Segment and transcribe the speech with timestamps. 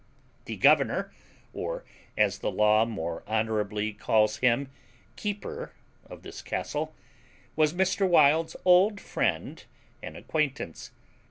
[0.45, 1.13] The governor,
[1.53, 1.85] or,
[2.17, 4.71] as the law more honourably calls him,
[5.15, 5.73] keeper
[6.07, 6.95] of this castle,
[7.55, 8.09] was Mr.
[8.09, 9.63] Wild's old friend
[10.01, 10.89] and acquaintance.